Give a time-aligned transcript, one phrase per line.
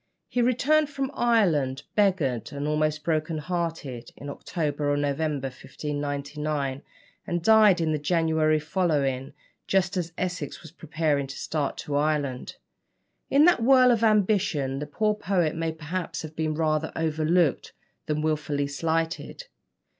[0.27, 6.81] He returned from Ireland, beggared and almost broken hearted, in October or November 1599,
[7.27, 9.33] and died in the January following,
[9.67, 12.55] just as Essex was preparing to start to Ireland.
[13.29, 17.71] In that whirl of ambition, the poor poet may perhaps have been rather overlooked
[18.07, 19.43] than wilfully slighted.